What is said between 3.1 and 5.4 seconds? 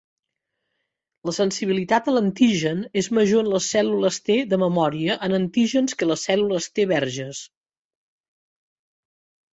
major en les cèl·lules T de memòria en